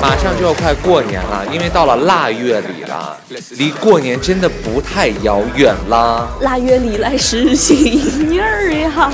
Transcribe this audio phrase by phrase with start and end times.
[0.00, 3.16] 马上就要快过年了，因为到了腊月里了，
[3.56, 6.28] 离过年真的不太遥远了。
[6.40, 9.10] 腊月里来是新年儿呀，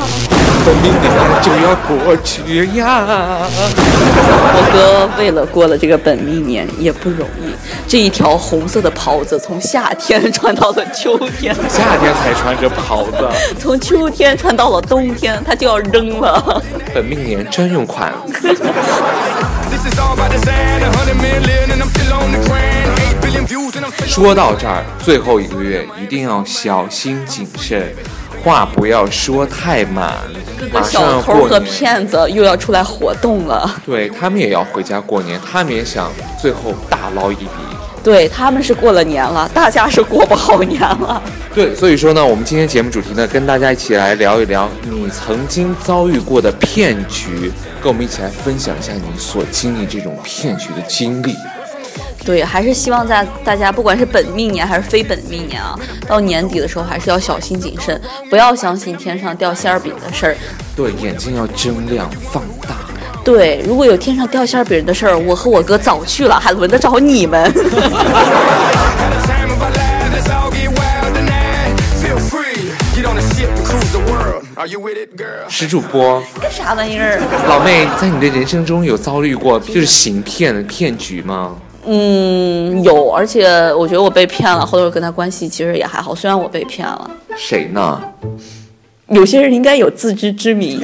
[0.65, 3.05] 本命年就要过去呀。
[4.57, 7.53] 我哥为了过了这个本命年也不容易，
[7.89, 16.63] 这一条红色的袍子从夏天穿到了秋天，夏天才穿着袍子， 从秋天穿到了冬天，他就要扔了。
[16.95, 18.13] 本命年专用款。
[24.07, 27.93] 说到这儿，最后一个月一定要小心谨慎，
[28.45, 30.13] 话不要说太满。
[30.61, 37.49] 各个小偷和骗子又要出来活动了，对他们也要回家过年，他们也想最后大捞一笔。
[38.03, 41.23] 对他们是过了年了，大家是过不好年了。
[41.55, 47.51] 对，所以说呢，我们今天节目主题呢，跟大家一起来聊一聊你曾经遭遇过的骗局，
[47.83, 51.35] 跟我们一起来分享一下你所经历这种骗局的经历。
[52.25, 58.01] 对，还是希望在大家不管是本命年还是非本命年啊，到年底的时候还是要小心谨慎，
[58.31, 60.37] 不要相信天上掉馅儿饼的事儿。
[60.75, 62.77] 对，眼睛要睁亮放大。
[63.23, 67.53] 对，如果有天上掉馅儿饼的事儿，我和我哥早去了，还轮得着你们？
[75.49, 77.21] 石主播，干啥玩意儿？
[77.49, 81.55] 老妹，在你的人生中有遭遇过就是行骗的骗局吗？
[81.87, 87.11] 嗯，有，而且我觉得我被骗了，后头跟他关系其实也还好，虽然我被骗了。
[87.37, 88.01] 谁呢？
[89.09, 90.81] 有些人应该有自知之明，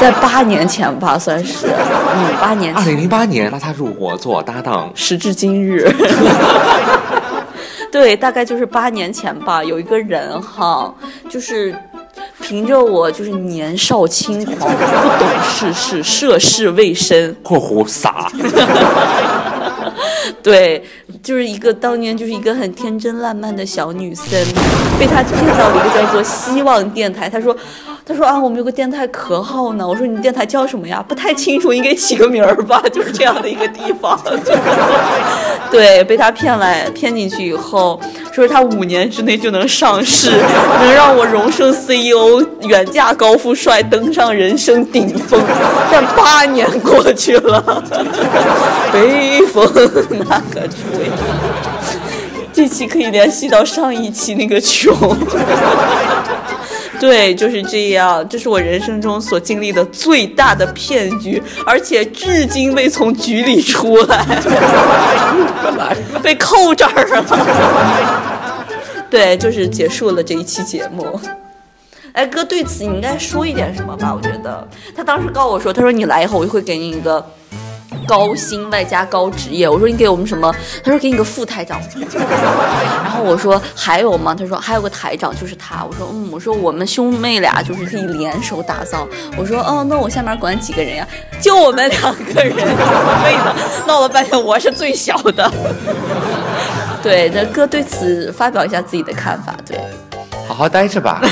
[0.00, 2.82] 在八年前吧，算是，嗯，八年前。
[2.82, 5.92] 二零零八年拉他入伙做我搭档，时至今日。
[7.90, 10.94] 对，大概就是八年前吧，有一个人哈，
[11.28, 11.74] 就是
[12.40, 18.30] 凭着我就是年少轻狂、不懂世事、涉世未深（括弧傻）。
[20.42, 20.84] 对，
[21.22, 24.26] 就是一个当年就是一个很天真烂漫的小女生，
[24.98, 27.28] 被他骗到了一个叫做希望电台。
[27.28, 27.56] 他说，
[28.10, 29.86] 他说啊，我们有个电台可好呢。
[29.86, 31.00] 我说你电台叫什么呀？
[31.06, 32.82] 不太清楚，你给起个名儿吧。
[32.92, 34.18] 就是这样的一个地方。
[35.70, 38.00] 对，被他骗来骗进去以后，
[38.32, 40.32] 说是他五年之内就能上市，
[40.80, 45.40] 能让我荣升 CEO，远嫁高富帅，登上人生顶峰。
[45.92, 47.62] 但八年过去了，
[48.92, 49.64] 北风
[50.10, 51.08] 那个吹，
[52.52, 54.92] 这期可以联系到上一期那个穷。
[57.00, 64.26] 对，就是这样，这是我人生中所经历的最大的骗局，而且至今未从局里出来，
[66.22, 67.24] 被扣这儿了。
[69.08, 71.18] 对，就是结束了这一期节目。
[72.12, 74.14] 哎，哥，对此你应该说一点什么吧？
[74.14, 77.24] 我觉得他当时告我说，他说你来以后我就会给你一个。
[78.10, 80.52] 高薪外加高职业，我说你给我们什么？
[80.82, 81.80] 他说给你个副台长。
[83.04, 84.34] 然后我说还有吗？
[84.34, 85.84] 他说还有个台长，就是他。
[85.84, 89.06] 我说嗯，我说我们兄妹俩就是可以联手打造。
[89.36, 91.06] 我说哦，那我下面管几个人呀？
[91.40, 92.52] 就我们两个人。
[92.56, 93.54] 妹的，
[93.86, 95.48] 闹了半天我是最小的。
[97.00, 99.54] 对，那哥对此发表一下自己的看法。
[99.64, 99.78] 对。
[100.50, 101.28] 好好待着吧， 你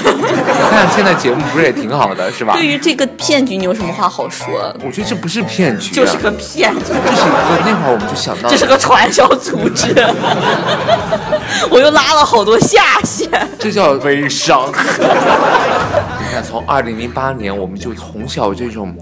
[0.71, 2.53] 看现在节目不是也挺好的，是吧？
[2.55, 4.73] 对于这个骗局，你有什么话好说？
[4.87, 6.85] 我觉得这不是骗局，就是个骗局。
[6.85, 9.93] 就是一个那会儿我们就想到，这是个传销组织。
[11.69, 13.29] 我又拉了好多下线，
[13.59, 14.69] 这叫微商。
[16.21, 18.97] 你看，从二零零八年，我们就从小这种。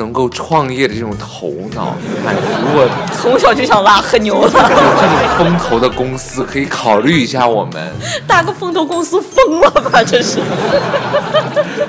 [0.00, 7.92] 能够创业的这种头脑，你看，如果从小就想拉黑牛了，有这种风投的公司可以考虑一下我们。
[8.26, 10.02] 大个风投公司疯了吧？
[10.02, 10.40] 这是。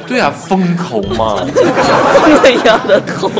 [0.05, 1.37] 对啊，风投嘛，
[2.13, 3.31] 疯了一样的投。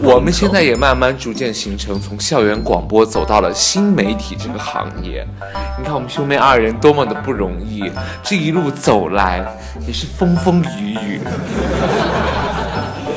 [0.00, 5.26] 我们现在也慢慢逐渐形成从校园广播走到了新媒体这个行业。
[5.78, 7.90] 你看我们兄妹二人多么的不容易，
[8.22, 9.44] 这一路走来
[9.86, 11.20] 也是风风雨雨，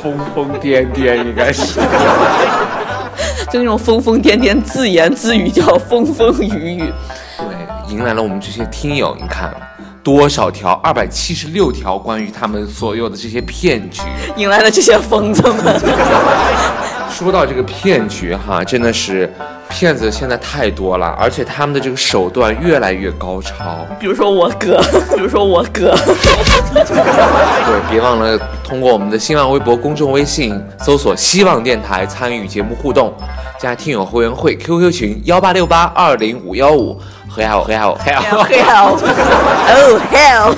[0.02, 1.80] 疯疯癫癫应该是。
[3.50, 6.92] 就那种疯疯癫癫、自言自语叫风风雨雨。
[7.38, 9.54] 对，迎来了我们这些听友，你看
[10.02, 14.02] 多少条，二百七十六条关于他们所有的这些骗局，
[14.36, 15.80] 迎来了这些疯子们。
[17.10, 19.32] 说到这个骗局哈，真的是
[19.68, 23.86] 骗子现在太多了，而且他们的这个手段越来越高超。
[23.98, 24.80] 比如说我哥，
[25.16, 25.94] 比如说我哥。
[26.74, 33.12] 对，别忘了通过我们的新浪微博、公众微信搜索“希望电台”参与节目互动，
[33.58, 37.00] 加听友会员会 QQ 群幺八六八二零五幺五。
[37.38, 40.52] Hell hell hell hell oh hell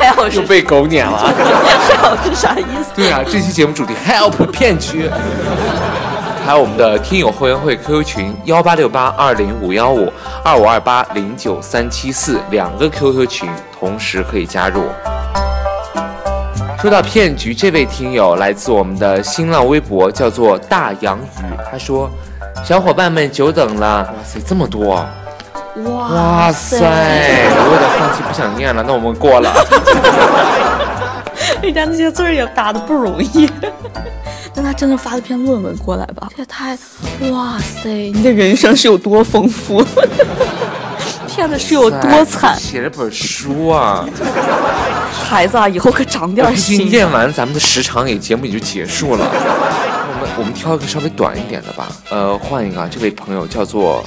[0.00, 1.32] hell 又被狗撵了。
[1.88, 2.90] hell 是啥意思？
[2.94, 5.08] 对啊，这期节目主题 help 骗局。
[6.44, 10.12] 还有我们的听友会员会 QQ 群幺八六八二零五幺五
[10.44, 13.48] 二五二八零九三七四两个 QQ 群
[13.78, 14.82] 同时可以加入。
[16.82, 22.10] 说到骗局，这位听友来自我们的新浪微博，叫做大洋鱼，他说
[22.62, 25.02] ：“小伙伴们久等了，哇塞，这么多。”
[25.82, 26.76] 哇塞！
[26.78, 28.82] 我有点放弃，不想念了。
[28.86, 29.52] 那我们过了。
[31.60, 33.50] 人家那些字儿也打的不容易。
[34.54, 36.28] 但他真的发了篇论文过来吧？
[36.30, 36.78] 这也太……
[37.32, 38.12] 哇塞！
[38.14, 39.84] 你的人生是有多丰富？
[41.26, 42.56] 骗的是有多惨？
[42.56, 44.06] 写了本书啊！
[45.28, 46.88] 孩子啊，以后可长点心。
[46.88, 49.26] 念完咱们的时长也节目也就结束了。
[49.26, 51.88] 我们我们挑一个稍微短一点的吧。
[52.10, 54.04] 呃，换一个，这位朋友叫做。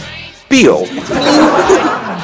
[0.50, 0.86] Bill，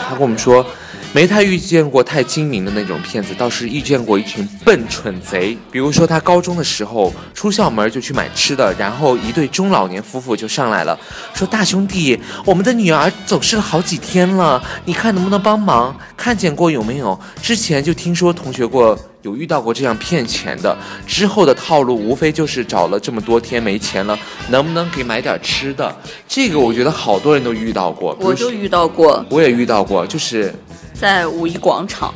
[0.08, 0.66] 他跟我们说，
[1.12, 5.58] 没太遇见过太精明的那种骗子，倒是遇见过一群笨蠢贼。
[5.70, 10.98] 比如说，他高中的时候出校门就去买吃的，然后一对中老年夫妇就上来了，
[11.34, 15.96] 说：“大兄弟，我们的女儿走失了好几天了，你看能不能帮忙？
[16.18, 17.20] 看见过有没有？
[17.42, 20.78] 之前就听说同学过。”有遇到过这样骗钱的，
[21.08, 24.18] 之后的套路无非就是找了这么多天没钱了，
[24.50, 25.94] 能不能给买点吃的？
[26.28, 30.54] 这个我觉得好多人都遇到过，我就遇到过，我也遇到过，就是
[30.94, 32.14] 在五一广场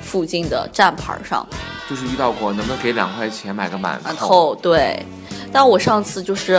[0.00, 1.44] 附近的站牌上，
[1.90, 4.54] 就是遇到过，能不能给两块钱买个馒头？
[4.54, 5.04] 对，
[5.52, 6.54] 但我上次就是，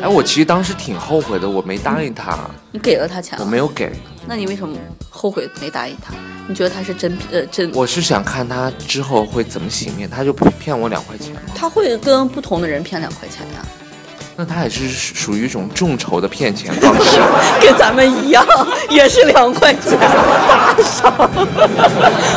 [0.00, 2.38] 哎，我其实当时挺后悔的，我没答应他。
[2.72, 3.38] 你给了他钱？
[3.38, 3.92] 我没有给。
[4.26, 4.76] 那你为什么
[5.08, 6.14] 后悔没答应他？
[6.46, 7.70] 你觉得他是真呃真？
[7.74, 11.34] 我是想看他之后会怎么洗面，他就骗我两块钱。
[11.54, 13.64] 他会跟不同的人骗两块钱呀？
[14.36, 17.20] 那他也是属于一种众筹的骗钱方式，
[17.60, 18.44] 跟咱们一样，
[18.88, 21.12] 也是两块钱打赏。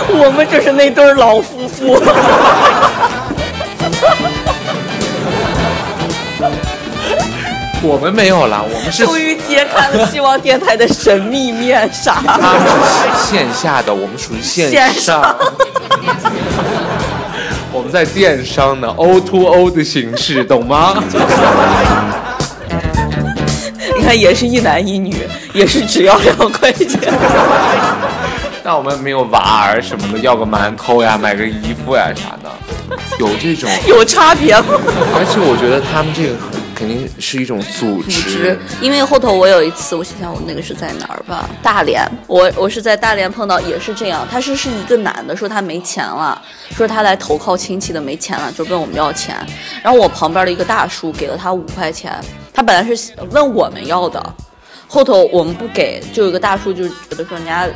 [0.10, 1.96] 我们就是那对老夫妇。
[7.86, 12.16] 我们没有了，我们是终于揭开了希望电台的神秘面纱。
[12.26, 15.36] 他们是线下的，我们属于线上。
[17.74, 21.04] 我们在电商的 O to O 的形式，懂吗？
[23.98, 26.88] 你看，也是一男一女，也是只要两块钱。
[28.64, 32.50] 但我们没有娃儿什么的，要个馒头呀，买个衣服呀啥的，
[33.20, 34.80] 有这种 有差别吗？
[35.16, 36.63] 而且我觉得他们这个。
[36.84, 41.50] 肯定是一种组织，因为后头我有一次，我想想我那个是在哪儿吧？
[41.62, 44.28] 大连，我我是在大连碰到，也是这样。
[44.30, 49.34] 他是是一个男的，说他没钱了，说他来投靠亲戚的没钱了，就问我们要钱。
[49.82, 52.14] 然后我旁边的一个大叔给了他五块钱，
[52.54, 54.22] 他本来是问我们要的。
[54.94, 57.68] 后头我们不给，就有个大叔就觉得说人家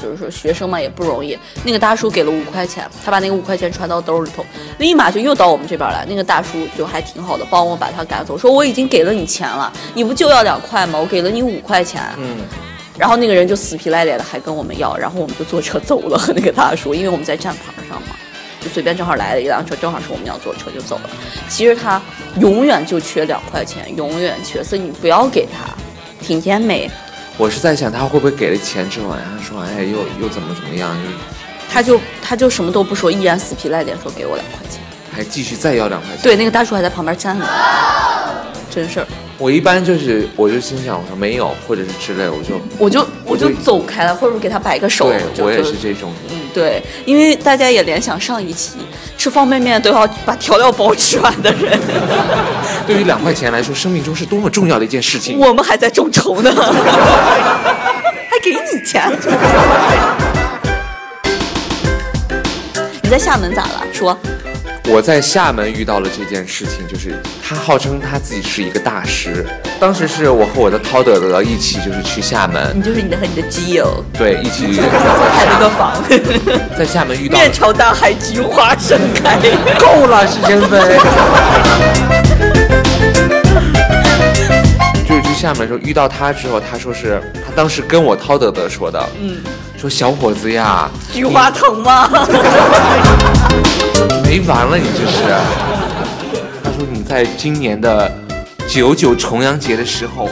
[0.00, 1.36] 就是说学生嘛也不容易。
[1.64, 4.46] 那个大叔给了五块钱，他把那个五块钱揣到兜里头，
[4.78, 6.06] 立马就又到我们这边来。
[6.08, 10.96] 那个大叔就还挺好的，帮我把他赶走，说我已经给了你钱了，你不就要两块吗？
[10.96, 12.00] 我给了你五块钱。
[12.18, 12.36] 嗯。
[12.96, 18.14] 然后那个人就死皮赖脸的还跟我们要，然后我们就坐车走了和那个大叔，因为我们在站牌上嘛，
[18.60, 21.10] 就随便正好来了一辆车，正好是我们要坐车就走了。
[21.48, 22.00] 其实他
[22.38, 25.74] 永远就缺两块钱，永远缺，所以你不要给他。
[26.30, 26.88] 挺甜美，
[27.36, 31.10] 我是在想他会不会给了钱之后，然后说哎又又怎么怎么样，就
[31.68, 36.22] 他就他就什么都不说，依然死皮赖脸说给我两块钱，还继续再要两块钱。
[36.22, 37.44] 对，那个大叔还在旁边站着，
[38.70, 39.06] 真事儿。
[39.40, 45.08] 我一般就是我就心想我说没有或者是之类，我就我就我就走开了，或者给他摆个手。
[45.08, 46.12] 对，我也是这种。
[46.28, 48.76] 嗯，对，因为大家也联想上一期。
[49.16, 51.78] 吃方便面都要把调料包吃完的人，
[52.86, 55.38] 对于两块钱来说，生命中是多么重要的一件事情。
[55.38, 59.10] 我们还在众筹呢， 还给你钱。
[63.02, 63.86] 你在厦门咋了？
[63.92, 64.18] 说，
[64.92, 67.14] 我在厦门遇到了这件事情，就是
[67.46, 69.46] 他号称他自己是一个大师。
[69.78, 76.02] 当时是我和我的涛德德一起，就是去厦门，你就是你的和你的基友对，一起 开了个房，
[76.76, 77.38] 在厦门遇到。
[77.38, 79.38] 面朝大海，菊花盛开。
[79.78, 80.98] 够了，是真飞。
[85.08, 89.36] 就是去厦门的时候遇到他之后，他说是他当时跟我涛德德说的，嗯，
[89.78, 92.10] 说小伙子呀，菊花疼吗？
[94.30, 95.24] 没完了，你这是。
[96.62, 98.08] 他说你在今年的
[98.68, 100.28] 九九重阳节的时候。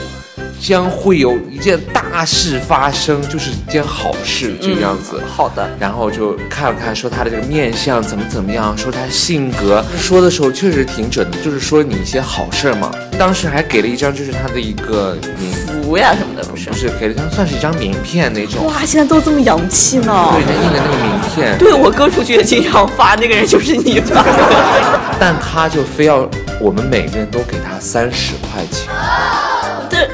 [0.60, 5.20] 将会有一件大事发生，就是一件好事，这个样子。
[5.34, 5.68] 好的。
[5.78, 12.90] 然后就看了看，说他的这个面相怎么怎么样，说他性格，说的时候确实挺准的，就是说你一些好事嘛。
[13.18, 16.70] 当时还给了一张，就是他的一个名符呀什么的，不是？
[16.70, 18.64] 不是，给了张算是一张名片那种。
[18.66, 20.32] 哇，现在都这么洋气呢。
[20.32, 21.58] 对，他印的那个名片。
[21.58, 24.24] 对我哥出去也经常发，那个人就是你吧？
[25.18, 26.28] 但他就非要
[26.60, 28.88] 我们每个人都给他三十块钱。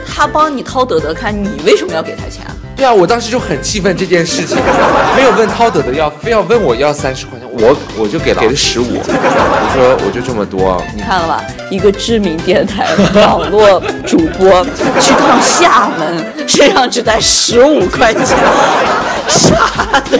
[0.06, 2.44] 他帮你掏德德看，你为什么要给他钱？
[2.76, 4.56] 对啊，我当时就很气愤这件事情，
[5.14, 8.98] 没有问掏德德要，非要问我要三十块钱，我我就给了，给了十五。
[8.98, 11.44] 我说我就这么多，你看了吧？
[11.70, 14.64] 一个知名电台网络主播
[15.00, 18.36] 去趟厦门，身上只带十五块钱，
[19.28, 20.18] 傻的。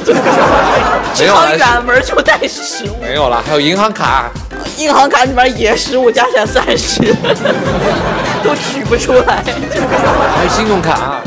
[1.19, 3.03] 没有了，远门就带十五。
[3.03, 4.31] 没有了，还有银行卡。
[4.77, 7.01] 银行卡里面也十五，加起来三十，
[8.43, 9.43] 都取不出来。
[10.37, 11.21] 还有信用卡，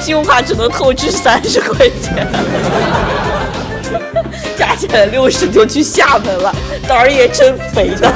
[0.00, 2.26] 信用卡只能透支三十块钱，
[4.56, 6.54] 加起来六十就去厦门了，
[6.86, 8.12] 胆儿也真肥的，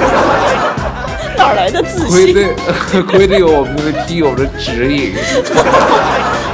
[1.37, 2.33] 哪来的自信？
[2.33, 5.15] 亏得亏得有我们那个听友的指引。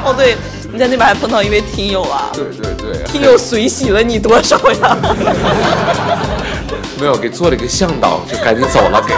[0.04, 0.36] 哦，对，
[0.72, 2.30] 你在那边还碰到一位听友啊？
[2.34, 4.96] 对对对，听友随喜了你多少呀？
[6.98, 9.02] 没有给做了一个向导，就赶紧走了。
[9.06, 9.14] 给，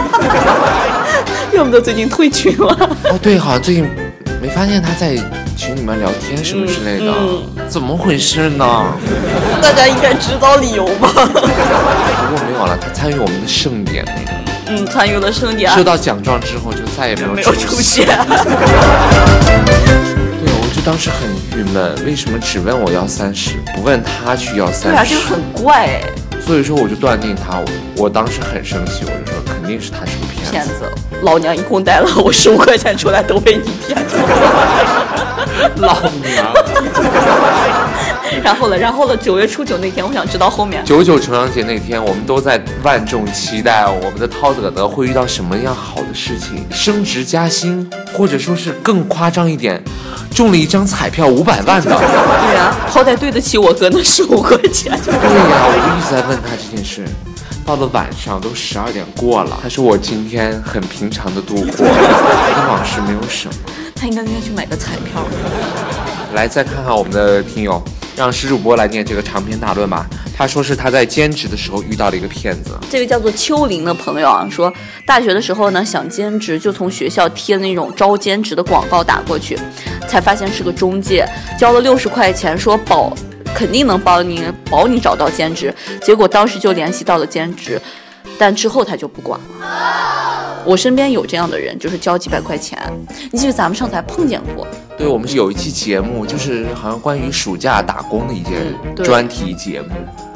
[1.57, 2.75] 要不得最近退群了。
[3.09, 3.87] 哦，对，好像最近
[4.41, 5.15] 没发现他在
[5.55, 7.13] 群里面聊天什么之类的，
[7.67, 8.65] 怎么回事呢？
[9.61, 11.09] 大家应该知道理由吧？
[11.13, 14.31] 不过没有了，他参与我们的盛典那个。
[14.67, 15.71] 嗯，参与了盛典。
[15.75, 18.05] 收到奖状之后就再也没有没有出现。
[18.07, 18.15] 对，
[20.43, 24.89] 我就当时很郁闷，为什么只问我要三十，不问他去要三十？
[24.89, 26.01] 对啊，这个很怪哎。
[26.45, 27.59] 所以说，我就断定他，
[27.97, 30.51] 我当时很生气，我就说肯定是他是个骗子。
[30.51, 30.87] 骗子，
[31.23, 34.05] 老娘一共带了我十五块钱出来，都被你骗了。
[35.81, 36.53] 老娘。
[38.43, 40.83] 然后呢，然后呢，九月初九那天，我想知道后面。
[40.85, 49.81] 九九重阳节那天，我们都在万众期待我们的涛德德会遇到什么样好的事情，升职加薪，或者说是更夸张一点。
[50.33, 54.91] 中了一张彩票五百万的， 对呀，好歹对得起我哥那十五块钱。
[55.05, 57.05] 对呀，我就一直在问他这件事。
[57.65, 63.53] 到了晚上都十二点过了，他说我今天很平常的度过，跟往事没有什么。
[63.95, 65.25] 他应该应该去买个彩票。
[66.35, 67.83] 来，再看看我们的听友，
[68.15, 70.07] 让石主播来念这个长篇大论吧。
[70.37, 72.77] 他说是他在兼职的时候遇到了一个骗子。
[72.89, 74.71] 这位叫做秋玲的朋友啊，说
[75.05, 79.57] 大学的时候呢想兼职，就从学校贴那种招兼职的广告打过去，
[80.09, 81.25] 才发现是个中介，
[81.57, 83.15] 交了六十块钱，说保
[83.53, 85.73] 肯定能帮你保你找到兼职。
[86.01, 87.81] 结果当时就联系到了兼职，
[88.37, 90.14] 但之后他就不管了。
[90.65, 92.77] 我身边有这样的人，就是交几百块钱。
[93.31, 94.65] 你记得咱们上次还碰见过？
[94.97, 99.89] 对，我们是有一期节目，就是好像关于暑假打工的一件专题节目。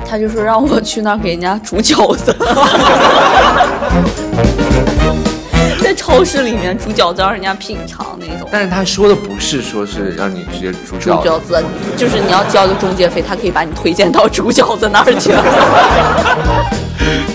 [0.06, 2.34] 他就说让我去那儿给人家煮饺子，
[5.90, 8.48] 在超市里面煮饺子让人家品尝那种。
[8.52, 11.64] 但是他说的不是说是让你直接煮饺子，
[11.98, 15.32] 就是你要交个中介费，他可以把你推荐到煮饺子那儿去。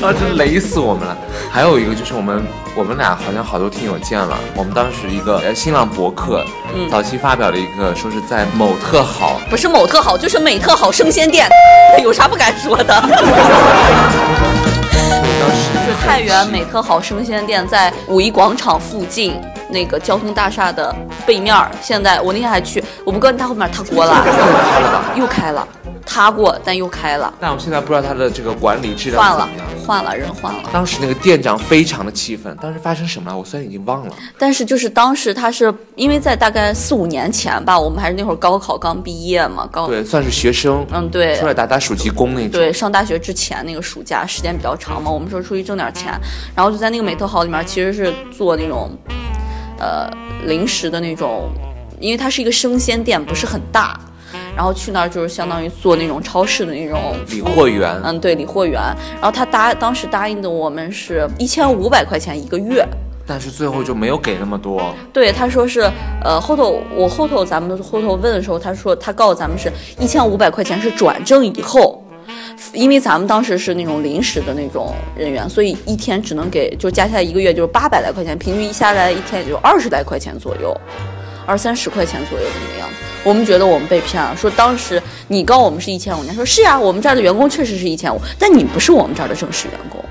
[0.01, 1.17] 当时雷死我们了。
[1.51, 2.45] 还有一个就是我们
[2.77, 4.39] 我们俩好像好多听友见了。
[4.55, 6.45] 我们当时一个呃新浪博客，
[6.77, 11.49] 嗯，早期发表了一个说是在某特好，不是某特好，就是美特好生鲜店，
[12.05, 12.95] 有啥不敢说的？
[16.03, 20.95] 太原美特好生鲜店在五一广场附近那个交通大厦的
[21.27, 25.09] 背面现在我那天还去，我不跟他后面他锅了，又开了吧？
[25.17, 25.69] 又开了。
[26.07, 27.33] 塌过，但又开了。
[27.41, 29.49] 但我现在不知道他的这个管理质量换了，
[29.87, 30.69] 换了人换了。
[30.73, 33.37] 当时那个店长非常的气愤，当时发生什么了？
[33.37, 34.15] 我虽然已经忘了。
[34.39, 40.87] 但是就是当时他是因为在大概四五年前吧，我们还是那会儿高考刚毕业嘛，高对，算是学生。
[40.93, 42.51] 嗯，对，出来打打暑期工那种。
[42.51, 46.13] 对，上大学之前那个暑假时间比较长嘛，我们说出去挣点钱，
[46.55, 48.91] 然后就在那个美特好里面，其实是做那种，
[49.79, 50.09] 呃，
[50.47, 51.51] 零食的那种，
[51.99, 53.99] 因为它是一个生鲜店，不是很大。
[54.57, 58.81] 然后去那儿就是相当于做那种超市的那种理货员，嗯，对，理货员。
[59.15, 62.87] 然后他答当时答应的我们是一千五百块钱一个月。
[63.27, 64.95] 但是最后就没有给那么多。
[65.11, 65.91] 对，他说是，
[66.23, 72.05] 呃，后头我后头咱们后头问的时候，他说他告诉咱们是一千五百块钱是转正以后，
[72.75, 80.77] 因为咱们当时是那种临时的那种人员，所以一天只能给，就加起来一个月就是八百来块钱，平均一下来一天也就二十来块钱左右，
[81.47, 82.95] 二三十块钱左右的那个样子。
[83.23, 90.05] 我们觉得我们被骗了，说当时你告我们是一千五，人家说是呀，我们这儿的员工确实是一千五，但你不是我们这儿的正式员工。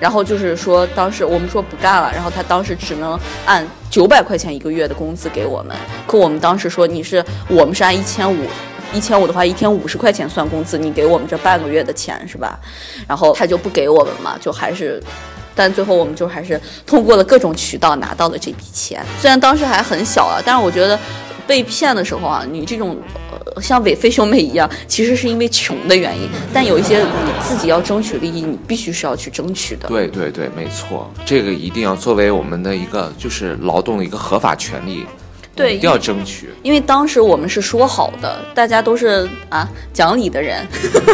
[0.00, 5.76] 然后就是说，当时我们说不干了，然后他当时只能按九百块钱一个月的工资给我们。
[6.06, 8.46] 可我们当时说，你是我们是按一千五，
[8.92, 12.58] 一千五的话一天五十块钱算工资，你给我们这半个月的钱是吧？
[13.08, 15.02] 然后他就不给我们嘛，就还是，
[15.58, 19.04] 但最后我们就还是通过了各种渠道拿到了这笔钱。
[19.20, 20.96] 虽然当时还很小啊，但是我觉得
[21.46, 22.96] 被骗的时候啊，你这种
[23.32, 23.38] 呃。
[23.60, 29.88] 像伟飞兄妹一样，其实是因为穷的原因，但有一些你自己要争取利益，你必须是要去争取的。
[29.88, 35.04] 对对对，没错，这个一定要作为我们的一个就是劳动的一个合法权利。
[35.58, 36.48] 对，一定要争取。
[36.62, 40.64] 因为当时我们是说好的，大家都是啊讲理的人。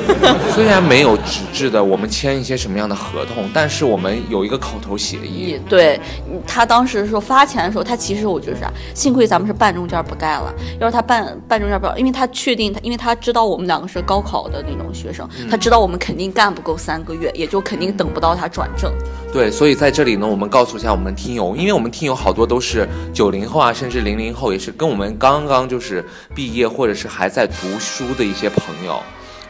[0.54, 5.58] 虽然没有纸质的，我们签一些什么样的合同，但是我们有一个口头协议。
[5.68, 5.98] 对，
[6.46, 10.52] 他当时说发钱的时候，他其实我就是啥，幸亏咱们是半中间不干了。
[10.78, 18.92] 要是他半半中间不，因为他确定他，因为他知道我们两个是高考的那种学生，他知道我们肯定干不够三个月，也就肯定等不到他转正。
[19.34, 29.02] 对，所以在这里呢，我们告诉一下我们听友，因为我们听友好多都是九零后啊，甚至零零后，也是跟我们刚刚就是毕业或者是还在读书的一些朋友。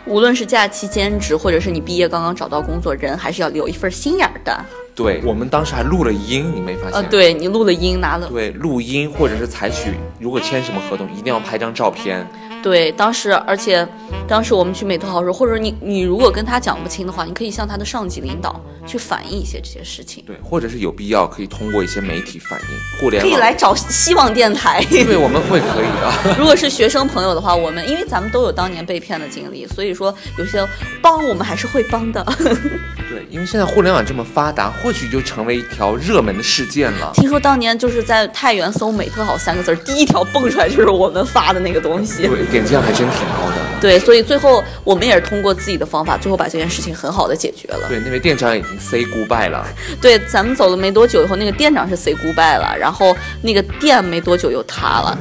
[0.07, 4.59] 无论是假期兼职，或者是你毕业刚刚找到工作，人还是要留一份心眼儿的。
[4.95, 6.93] 对我们当时还录了音，你没发现？
[6.93, 8.27] 呃，对你录了音，拿了。
[8.29, 12.27] 对，录音或者是采取，如果签什么合同，一定要拍张照片。
[12.65, 13.87] 对，当时，而且，
[14.27, 20.25] 当时我们去美图好时候，或者你你如果跟他讲不清的话，你可以向他的上级领导去反映一些这些事情。
[20.27, 22.67] 对，或者是有必要可以通过一些媒体反映，
[22.99, 24.83] 互联网可以来找希望电台。
[24.89, 26.35] 对，我们会可以的。
[26.41, 30.67] 如果是学生朋友的话，我们因为咱们都有当年被骗的经历，所以说有些
[31.03, 32.25] 帮我们还是会帮的。
[33.11, 37.11] 对，因为现在互联网这么发达，或许就成为一条热门的事件了。
[37.13, 42.27] 听说当年就是在太原搜“美特好”三个字，第一条蹦出来就是我们发的那个东西。
[42.27, 42.54] 对。
[42.55, 47.89] 点击量还真挺高的，对，所以最后我们也是通过自己的方法，最后把这件事情很好的解决了。
[47.89, 49.67] 对，那位店长已经 say goodbye 了。
[50.01, 55.19] 对，咱们走了没多久以后，那个店长是 say goodbye 了，然后那个店没多久又塌了。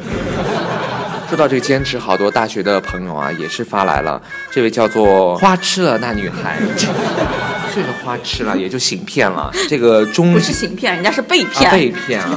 [1.28, 4.22] 说到这个兼职，好多大学的朋友啊，也是发来了。
[4.52, 6.60] 这位叫做花痴了那女孩。
[7.74, 9.52] 这个花痴了， 也就行骗了。
[9.68, 11.72] 这个中不是行骗，人家是被骗。
[11.72, 12.30] 被骗啊！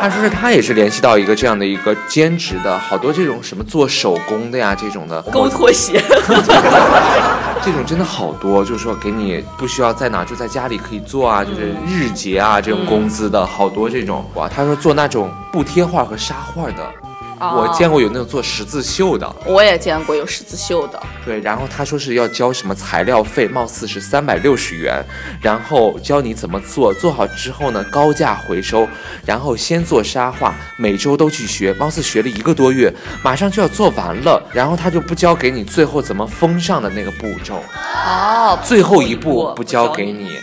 [0.00, 6.02] 他说是他也是联系到一个这样的一个兼职的，好多这种什么做手工的呀，这种的勾拖鞋，
[7.64, 8.64] 这种真的好多。
[8.64, 14.24] 就是说给你不需要在哪，就在家里可以做啊，就是日结啊这种工资的好多这种。
[14.34, 17.07] 哇，他说做那种布贴画和沙画的。
[17.40, 21.00] 我见过有那种做十字绣的，我也见过有十字绣的。
[21.24, 25.04] 对，然后他说是要交什么材料费，貌似是三百六十元，
[25.40, 28.88] 然后教你怎么做，做好之后呢高价回收，
[29.24, 37.62] 然后先做沙画，每周都去学，貌似学了一个多月，马上就要做完了，然后他就不教给你最后怎么封上的那个步骤，
[38.06, 40.38] 哦，最后一步不教给你。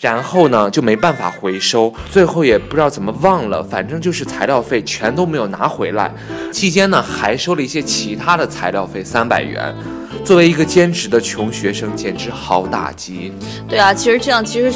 [0.00, 6.10] 然后呢，就没办法回收，最后也不知道怎么忘了，反正就是材料费全都没有拿回来。
[6.50, 9.74] 期间呢，还收了一些其他的材料费三百元。
[10.24, 13.32] 作为一个兼职的穷学生，简直好打击。
[13.68, 14.72] 对啊，其实这样，其实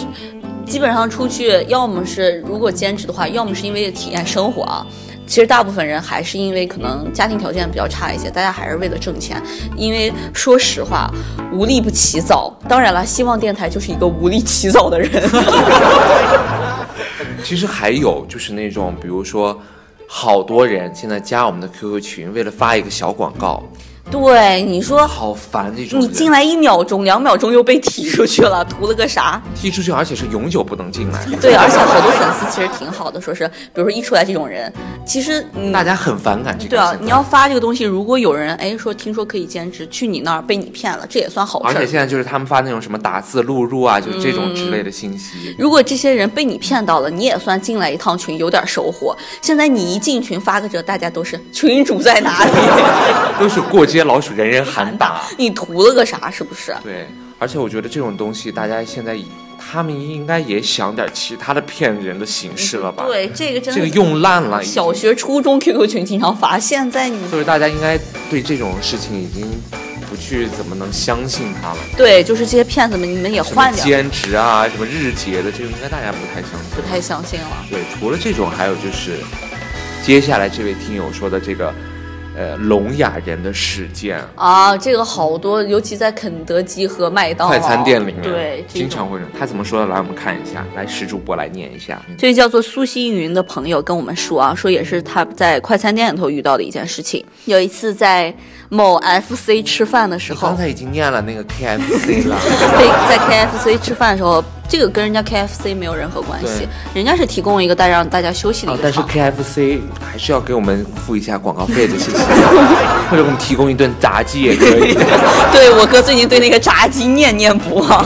[0.66, 4.86] 基本上出去，要么是如果兼职的话，要么是因为体验生活啊。
[5.26, 9.42] 其实大部分人还是因为可能家庭条件比较差一些，大家还是为了挣钱。
[9.76, 11.10] 因为说实话，
[11.52, 12.54] 无利不起早。
[12.68, 15.10] 当然了，希望电台就是一个无利起早的人。
[17.42, 19.58] 其实还有就是那种，比如说，
[20.06, 23.62] 好多人现在加我们的 QQ 群，为了发一个小广告。
[24.10, 29.42] 对你说好烦那种，你进来一秒钟、两秒钟又被踢出去了， 图了个啥？
[29.54, 31.24] 踢出去，而且是永久不能进来。
[31.40, 34.72] 对，而且好多粉丝其实挺好的，说是，比如说一出来这种人，
[35.06, 36.70] 其实大家很反感这个。
[36.70, 41.66] 对啊，你要发这个东西，如果有人哎说听说可以兼职去你那儿被你骗了，这也算好事。
[41.66, 45.56] 而且现在就是他们发那种什么打字录入啊，就是这种之类的信息。
[45.58, 49.16] 如果这些人被你骗到了，你也算进来一趟群有点收获。
[49.40, 52.50] 现在你一进群发个这，大家都是群主在哪里？
[53.40, 53.84] 都是过。
[53.94, 56.28] 这些老鼠人人喊打，你图了个啥？
[56.28, 56.74] 是不是？
[56.82, 57.06] 对，
[57.38, 59.16] 而且我觉得这种东西，大家现在
[59.56, 64.60] 他们应该也想点其他的骗人的形式了吧？，对，这个真的这个用烂了。
[64.64, 67.96] 小学、初中 QQ 群经常发，现在你就是大家应该
[68.28, 69.48] 对这种事情已经
[70.10, 71.78] 不去怎么能相信他了。
[71.96, 76.70] 对，就是这些骗子们，你们也换点，兼职啊，什么日结的，这个应该大家不太相信。
[76.74, 77.64] 不太相信了。
[77.70, 79.20] 对，除了这种，还有就是
[80.02, 81.72] 接下来这位听友说的这个，
[82.36, 89.26] 呃，聋哑人的事件，啊，这个好多，尤其在肯德基和麦当劳快餐店里面，对，经常会有。
[89.38, 89.86] 他怎么说的？
[89.86, 92.02] 来，我们看一下，来，石主播来念一下。
[92.18, 97.24] 这位叫做苏西云的朋友跟我们说啊，说也是他在快餐店里头遇到的一件事情。
[97.44, 98.34] 有一次在
[98.68, 102.36] 某 FC 吃饭的时候刚，才已经念了那个 KFC 了，
[102.78, 109.00] 被在 KFC 吃饭的时候，这个跟人家 KFC 没有任何关系，人家是提供一个带让大家休息的一，个啊但是。
[109.00, 112.18] KFC 还是要给我们付一下广告费的，谢谢。
[113.10, 114.94] 或者给我们提供一顿炸鸡也可以。
[115.52, 118.04] 对我哥最近对那个炸鸡念念不忘。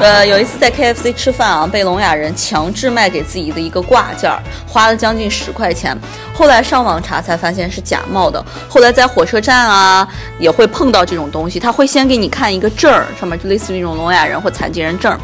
[0.00, 5.94] 呃，有一次在 KFC 吃饭啊，被聋哑人强制卖给自己的一个挂件儿，花了将近十块钱。
[6.34, 8.42] 后来上网查才发现是假冒的。
[8.66, 10.08] 后来在火车站啊
[10.38, 15.14] 也会碰到这种东西，他会先给你看一个证儿，上面就类似于那种聋哑人或残疾人证，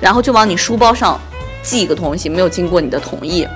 [0.00, 1.20] 然后就往你书包上
[1.62, 3.46] 寄一个东西，没有经过你的同意，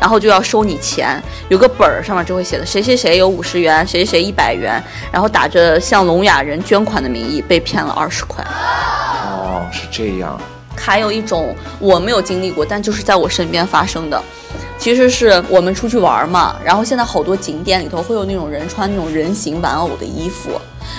[0.00, 1.22] 然后就要收你钱。
[1.48, 8.44] 有个本儿上面就会写的谁谁谁有五十元，谁谁谁一百元，然后打着向聋哑人捐款的名义被骗了二十块。
[8.44, 10.40] 哦，是这样。
[10.76, 14.22] 还有一种我没有经历过，但就是在我身边发生的。
[14.78, 20.50] 其实是我们出去玩嘛，然后现在好多景点里头会有那种人穿那种人形玩偶的衣服，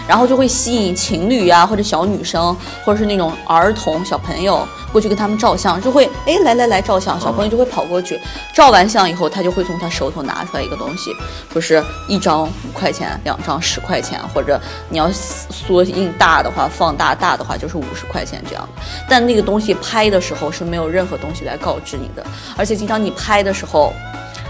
[0.08, 8.19] 然后就会吸引情侣啊或者小女生或者是那种儿童小朋友过去跟他们照相，就会哎来来来照相，小朋友就会跑过去，
[8.54, 11.12] 照完相以后，他就会从他手头拿出来一个东西，
[11.52, 18.67] 说是一张五块钱，两张十块钱，或者你要缩印大的话，放大大的话就是五十块钱这样。
[19.10, 23.93] 但那个东西拍的时候是没有任何东西来告知你的，而且经常你拍的时候。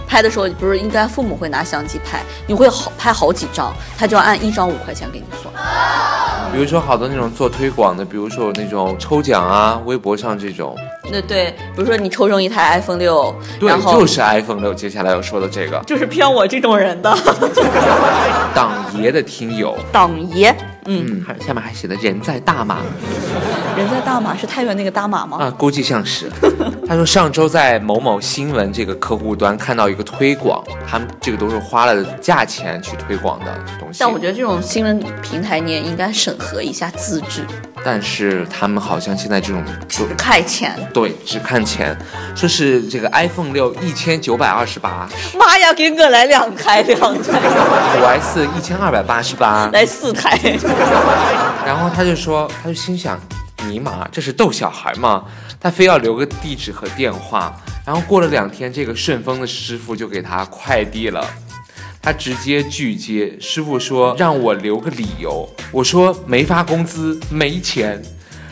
[0.07, 5.53] 拍的时候不是应该父母会拿相机拍，你会好拍好几张，他就要按一张五块钱给你算。
[6.53, 10.73] 比如说好多那种做推广的，比如说有那种抽奖啊，微博上这种，
[11.11, 14.73] 那对，比如说你抽中一台 iPhone 六，对然，后就是 iPhone 六。
[14.73, 17.13] 接下来要说的这个就是骗我这种人的
[18.55, 20.55] 党爷的听友，党爷。
[20.89, 22.77] 嗯，嗯，还下面还写的人在大马
[23.75, 25.37] 人在大马是太原那个大马吗？
[25.41, 26.31] 啊，估计像是。
[26.87, 33.99] 他说上周在某某新闻这个客户端看到一个推广，他们这个都是花了价钱去推广的东西。
[33.99, 37.45] 但我觉得这种新闻平台你也应该审核一下资质，
[37.83, 40.79] 但是他们好像现在这种只看钱。
[40.93, 41.93] 对只看钱，
[42.33, 47.37] 说是这个 iPhone 六一千九百二十八，妈呀，给我来两台，两台，
[47.99, 49.69] 五 S 一千二百八十八。
[49.73, 50.39] 来四台。
[51.67, 53.19] 然后他就说，他就心想，
[53.67, 55.25] 尼玛，这是逗小孩吗？
[55.59, 57.55] 他非要留个地址和电话。
[57.85, 61.25] 然后过了两天，这个顺丰的师傅就给他快递了。
[62.01, 65.49] 他直接拒接，师傅说让我留个理由。
[65.71, 68.01] 我说没发工资，没钱。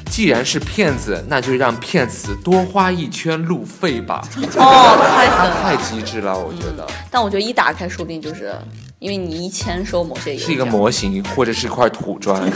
[0.07, 4.23] 既然是骗子，那就让骗子多花一圈路费吧。
[4.55, 5.63] 哦，太他狠。
[5.63, 8.53] 太机智了，我觉得但我觉得一打开，说不定就是
[8.99, 12.41] 因为你一签收某些是一个模型或者是一块土砖。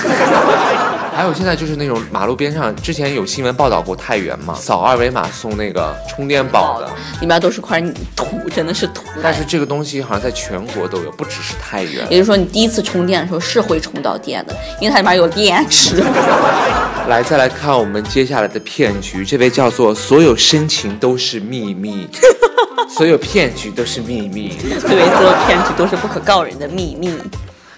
[1.11, 6.89] 还有现在就是那种马路边上，之前有新闻报道过太原嘛，扫二维码送那个充电宝的。
[7.19, 7.81] 里面都是块
[8.15, 9.03] 土，真的是土。
[9.21, 12.09] 但是这个东西好像在全国都有，不只是太原。
[12.09, 16.01] 也就是说，你第一次充电的时候是会充到电的，因为它里面有电池。
[17.09, 22.07] 来，再来看我们接下来的骗局，这位叫做“所有深情都是秘密”，
[22.89, 24.55] 所有骗局都是秘密。
[24.59, 27.13] 对，所有骗局都是不可告人的秘密。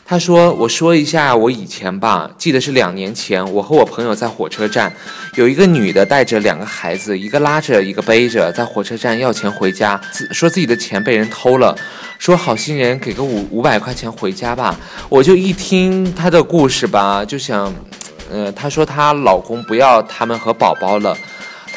[0.03, 4.91] 他说：“我说一下我以前吧，记得是两年前，我和我朋友在火车站，
[5.35, 11.73] 有一个女的带着两个孩子，一个拉着，一个背着，在火车站要钱回家，自说自己的钱被人偷了，
[12.19, 14.77] 说好心人给个五五百块钱回家吧。
[15.07, 17.73] 我就一听她的故事吧，就想，
[18.29, 21.17] 呃，她说她老公不要他们和宝宝了。”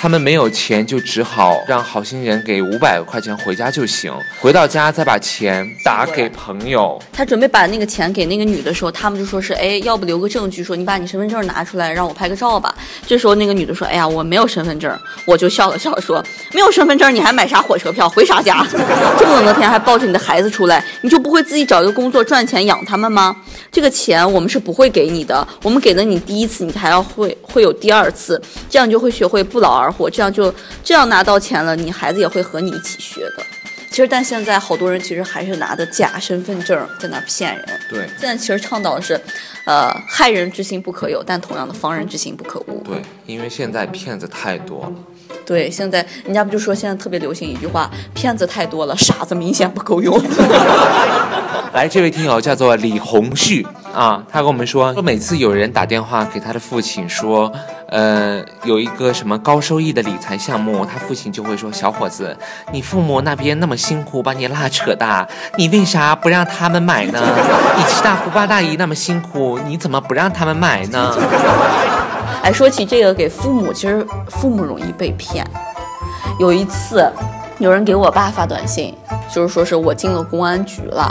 [0.04, 4.12] 他们没有钱，就只好让好心人给五百块钱回家就行。
[4.38, 12.74] 回到家再把钱打给朋友，他准备把那个钱给那个女的时候，他们就说是，哎，要不留个证据，说你把你身份证拿出来，让我拍个照吧。
[13.06, 14.94] 这时候那个女的说，哎呀，我没有身份证。
[15.24, 18.62] 我就笑了笑说，没有身份证你还买啥火车票，回啥家？
[19.18, 23.34] 这么冷的天还抱着你的孩子出来，你就不会自己找一个工作赚钱养他们吗？
[23.72, 28.38] 这个钱我们是不会给你的，我们给了你第一次，你还要会会有第二次，
[28.68, 30.52] 这样就会学会不劳而获，这样就
[30.82, 33.44] 这样拿到钱了，你孩子也会和你一起学的。
[33.90, 37.64] 其实，但现在好多人其实还是拿的假身份证在那骗人。
[37.88, 39.20] 对现在其实倡导的是，
[39.64, 42.82] 呃，害人之心不可有，但同样的防人之心不可无。
[42.84, 44.92] 对，因为现在骗子太多了。
[45.46, 50.18] 对，现在人家不就说现在特别流行一句话，骗子太多了，傻子明显不够用。
[51.74, 57.52] 来，这位听友叫做李红旭啊，他跟我们说，说每次有人打电话给他的父亲说，
[57.88, 62.36] 呃，有一个什么高收益的理财项目，他父亲就会说，小伙子，
[62.70, 65.26] 你父母那边那么辛苦把你拉扯大，
[65.58, 67.20] 你为啥不让他们买呢？
[67.76, 71.12] 你七大姑八大姨那么辛苦，你怎么不让他们买呢？
[72.44, 75.46] 哎，说起这个给父母，其实父母容易被骗。
[76.38, 77.10] 有一次，
[77.58, 78.94] 有人给我爸发短信，
[79.34, 81.10] 就是说是我进了公安局了。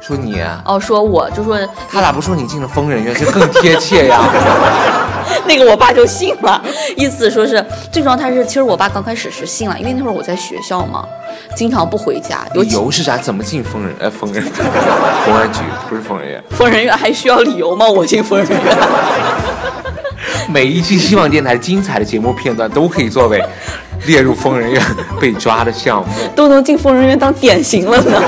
[0.00, 1.56] 说你啊，哦，说我就说
[1.88, 4.18] 他咋不说你进了疯人院，这更贴切呀？
[5.46, 6.60] 那个我爸就信了，
[6.96, 11.06] 意思说是最重要，他是其实我爸刚开始是信了，因为那会儿我在学校嘛，
[11.54, 13.16] 经常不回家，理由是啥？
[13.16, 13.94] 怎么进疯人？
[14.00, 14.42] 呃，疯人
[15.24, 16.42] 公安局不是疯人院。
[16.50, 17.86] 疯人院还需要理由吗？
[17.88, 18.76] 我进疯人院。
[20.48, 23.42] 每一期希望电台精彩的节目片段都可以作为
[24.06, 24.82] 列入疯人院
[25.20, 26.08] 被抓的项目。
[26.34, 28.12] 都能进疯人院当典型了呢。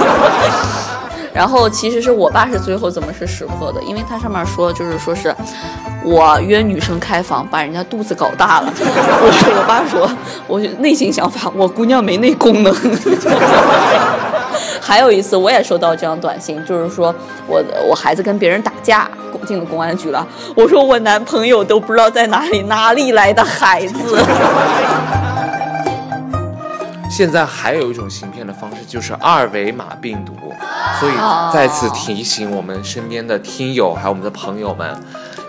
[1.34, 5.34] 然后其实是我爸是最后怎么是识破的，因为他上面说就是说是
[6.04, 8.72] 我约女生开房，把人家肚子搞大了。
[8.78, 10.08] 我我爸说，
[10.46, 12.72] 我内心想法，我姑娘没那功能。
[14.86, 17.12] 还有一次我也收到这样短信，就是说
[17.46, 19.10] 我我孩子跟别人打架，
[19.46, 20.26] 进了公安局了。
[20.54, 24.22] 我说我男朋友都不知道在哪里，哪里来的孩子？
[27.10, 30.34] 现在还有一种行骗的方式，就是二维码病毒。
[31.00, 31.12] 所以
[31.50, 34.94] 再次提醒我们身边的听友，还有我们的朋友们，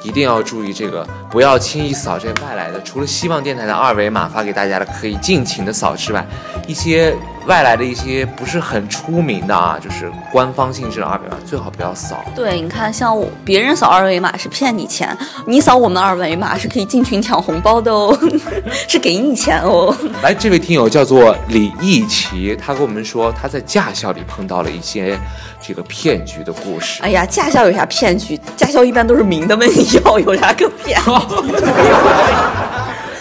[0.02, 2.82] 一定要注意这个，不要轻易扫这外来的。
[2.84, 6.26] 除了希望电台的二维码发给大家的可以尽情的扫之外，
[6.68, 7.14] 一些
[7.46, 12.24] 外来的一些不是很出名的啊，就是官方性质的二维码，最好不要扫。
[12.36, 18.18] 对，你看，像我别人扫二维码是骗你钱，你扫我们的二维码是可以进群抢红包的哦，
[18.88, 19.96] 是给你钱哦。
[20.24, 25.16] 来，这位听友叫做李义奇，他跟我们说他在驾校里碰到了一些
[25.62, 27.04] 这个骗局的故事。
[27.04, 28.40] 哎呀，驾校有啥骗局？
[28.58, 31.00] 驾校一般都是明的问你要，有啥可骗？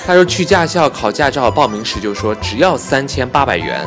[0.06, 3.80] 他说去驾校考驾照，报名时就说只要三千八百元。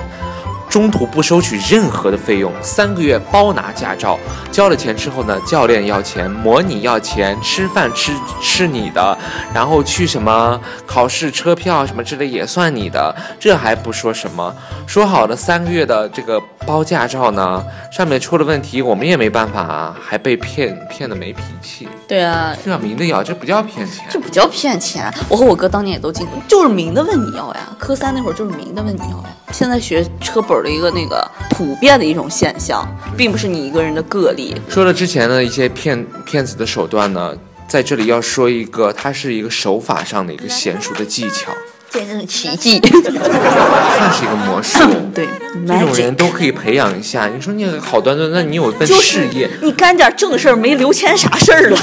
[0.69, 4.19] 中途不收取任何的费用，三个月包拿驾照。
[4.51, 9.17] 交了钱之后呢，教练要钱，模拟要钱，吃饭吃吃你的，
[9.53, 13.15] 然后去什么考试车票什么之类也算你的。
[13.39, 14.53] 这还不说什么，
[14.86, 21.88] 说好的三个月的这个包驾照呢，上面出了问题，我们也没办法啊，还被骗骗的没脾气。
[22.08, 25.13] 对啊，这叫明的要，这不叫骗钱，这不叫骗钱。
[25.30, 27.69] 我和我哥当年也都进，就是明的问你要呀。
[27.77, 29.25] 科三那会儿就是明的问你要呀。
[29.51, 34.56] 现在学车本的一个那个普遍的一种现象，并不是你一个人的个例。
[34.70, 37.34] 说了之前的一些骗骗子的手段呢，
[37.67, 41.52] 在这里要说一个，它是一个手法上的一个娴熟的技巧，
[41.91, 44.80] 见证奇迹， 算是一个魔术。
[45.13, 45.28] 对，
[45.65, 47.28] 这种人都可以培养一下。
[47.28, 51.78] 你说你好端端，那你有一份事业，你干点正事儿，没刘谦啥事儿了。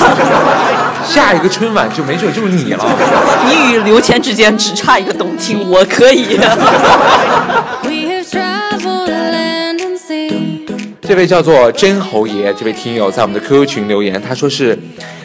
[1.04, 2.84] 下一个春晚就没准就是你了。
[3.46, 6.38] 你与刘谦之间只差一个董卿，我可以。
[11.06, 14.78] 这位叫做真侯爷，这位听友在我们的 QQ 群留言，他说是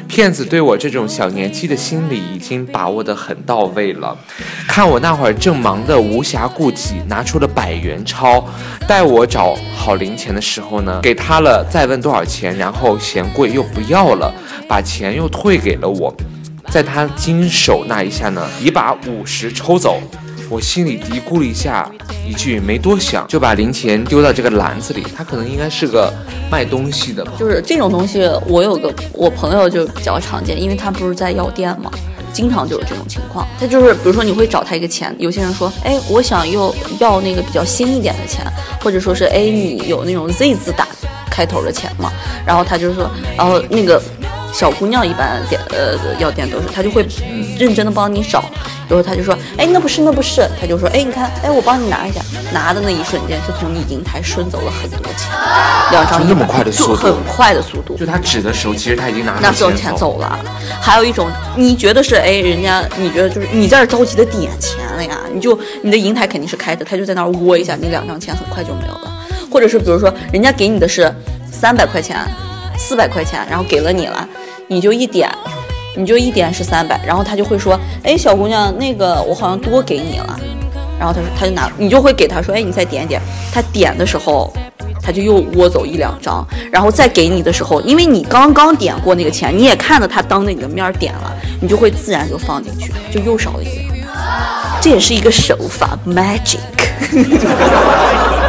[0.10, 4.14] 骗子对我这种小年纪的心理已经把握得很到位了。
[4.68, 8.46] 看我那会儿正忙得无暇顾及，拿出了百元钞，
[8.86, 14.34] 待我找好零钱的时候呢，给他了，再问多少钱，然后嫌贵又不要了，
[14.68, 16.14] 把钱又退给了我。
[16.70, 20.02] 在他经手那一下呢，已把五十抽走。
[20.50, 21.90] 我心里嘀咕了一下，
[22.28, 25.06] 一句没多想，就把零钱丢到这个篮子里。
[25.16, 26.12] 他可能应该是个
[26.50, 31.92] 卖东西的吧，就是这种东西，我有个我朋友就比较常见，因为他不是在药店嘛，
[32.34, 33.48] 经常就有这种情况。
[33.60, 38.44] 他就是比如说你会找他一个钱，有些人说，哎，我想要要那个比较新一点的钱，
[38.82, 40.88] 或者说是，哎，你有那种 Z 字打
[41.30, 42.12] 开头的钱吗？
[42.44, 43.08] 然后他就说，
[43.38, 44.02] 然后那个
[44.54, 47.06] 小姑娘一般店呃药店都是，他就会
[47.58, 48.44] 认真的帮你找。
[48.90, 50.48] 然后他就说，哎，那不是，那不是。
[50.60, 52.20] 他就说，哎，你看，哎，我帮你拿一下。
[52.52, 55.30] 拿的那一瞬间，就从你银台顺走了很多钱，
[55.92, 57.96] 两张那么快的速度，很快的速度。
[57.96, 60.40] 就他指的时候，其实他已经拿拿所有钱走了。
[60.82, 65.20] 还有一种，你觉得是，哎，人家你觉得就是你在这着急的点钱了呀？
[65.32, 69.12] 你就你的银台肯定是开的，他就在那儿窝一下，你两张钱很快就没有了。
[69.52, 71.14] 或者是比如说，人家给你的是
[71.52, 72.18] 三百块钱、
[72.80, 74.28] 四百块钱，然后给了你了，
[74.70, 75.30] 你就一点。
[75.96, 80.40] 你就一点是三百，然后他就会说，哎，小姑娘，那个我好像多给你了，
[80.98, 83.20] 然后他说他就拿，你就会给他说，哎，你再点一点。
[83.52, 84.54] 他点的时候，
[85.02, 93.76] 他就又窝走一两张，然后再给你的时候，因为你刚刚点过那个钱，你也看着他当着你的面点了，你就会自然就放进去，就又少了一张。
[94.80, 96.60] 这也是一个手法，magic。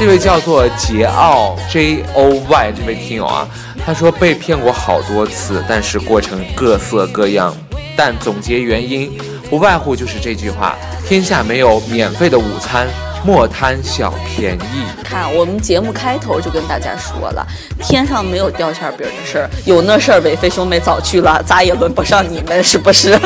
[0.00, 3.46] 这位叫做桀骜 J O Y 这位听友啊，
[3.84, 7.54] 他说被骗过好多次，但是过程各色各样，
[7.94, 9.12] 但总结原因
[9.50, 10.74] 不外乎就是这句话：
[11.06, 12.88] 天下没有免费的午餐，
[13.26, 14.86] 莫贪小便宜。
[15.04, 17.46] 看，我们节目开头就跟大家说了，
[17.78, 23.12] 天上没有掉馅饼的事儿，有那事儿，伟飞兄妹早去了，咋也轮不上你们，是不是？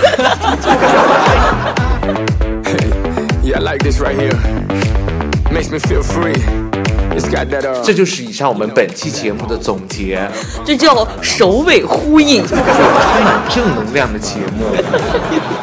[3.44, 4.34] Yeah, I like this right here.
[5.52, 6.34] Makes me feel free.
[7.82, 10.28] 这就是以上我们本期节目的总结，
[10.64, 12.46] 这叫首尾呼应。
[12.46, 12.56] 充
[13.24, 14.64] 满正能量的节目。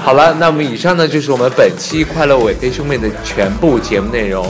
[0.04, 4.46] 好了，那么以上呢就是我们本期快乐伟飞兄妹的全部节目内容。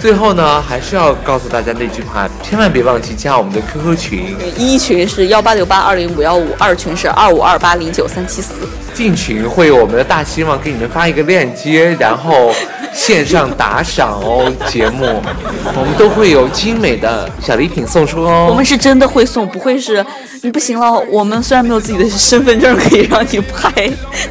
[0.00, 4.36] 最后呢，还是要告诉大家那句话，千万别忘记加我们的 QQ 群。
[4.58, 8.52] 一群是幺八六八二零五幺五，二群是二五二八零九三七四。
[8.92, 12.52] 进群会有我们的大希望给你们发一个链接，然后
[12.94, 14.50] 线上打赏哦。
[14.68, 15.20] 节目
[15.76, 18.46] 我们都会有精美的小礼品送出哦。
[18.48, 20.04] 我们是真的会送，不会是
[20.42, 20.98] 你不行了。
[21.10, 23.90] 我们虽然没有自己的身份证可以让你拍，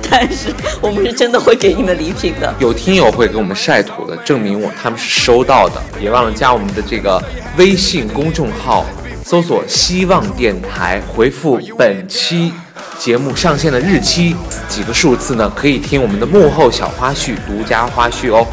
[0.10, 0.47] 但是
[0.82, 2.54] 我们是真的会给你们礼品的。
[2.60, 5.82] 有听友会给我们晒图的，证明我他们是收到的。
[5.99, 7.21] 别忘了加我们的这个
[7.58, 8.86] 微信公众号，
[9.26, 12.54] 搜索“希望电台”，回复本期
[13.00, 14.36] 节目上线的日期
[14.68, 18.46] 几个数字呢，可以听我们的幕后小花絮、独家花絮哦。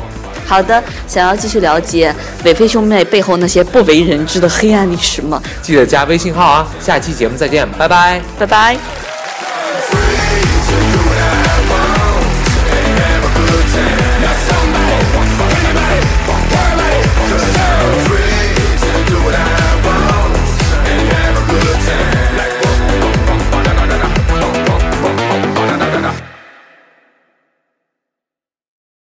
[0.47, 2.13] 好的，想要继续了解
[2.45, 5.41] 伟飞兄妹背后那些不为人知的黑暗历史吗？
[5.63, 6.67] 记得加微信号啊！
[6.81, 8.21] 下期节目再见，拜拜。
[8.39, 9.10] 拜拜。